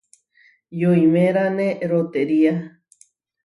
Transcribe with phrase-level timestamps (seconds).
[0.83, 2.53] Yoimeráne rotería.